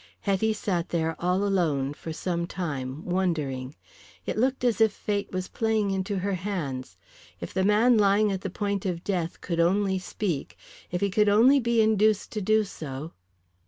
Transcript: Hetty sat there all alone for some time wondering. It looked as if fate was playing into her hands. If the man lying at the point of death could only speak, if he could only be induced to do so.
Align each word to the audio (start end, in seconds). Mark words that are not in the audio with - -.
Hetty 0.21 0.51
sat 0.51 0.89
there 0.89 1.15
all 1.19 1.43
alone 1.43 1.93
for 1.93 2.11
some 2.11 2.47
time 2.47 3.05
wondering. 3.05 3.75
It 4.25 4.35
looked 4.35 4.63
as 4.63 4.81
if 4.81 4.91
fate 4.91 5.31
was 5.31 5.47
playing 5.47 5.91
into 5.91 6.17
her 6.17 6.33
hands. 6.33 6.97
If 7.39 7.53
the 7.53 7.63
man 7.63 7.99
lying 7.99 8.31
at 8.31 8.41
the 8.41 8.49
point 8.49 8.83
of 8.87 9.03
death 9.03 9.41
could 9.41 9.59
only 9.59 9.99
speak, 9.99 10.57
if 10.89 11.01
he 11.01 11.11
could 11.11 11.29
only 11.29 11.59
be 11.59 11.81
induced 11.81 12.31
to 12.31 12.41
do 12.41 12.63
so. 12.63 13.11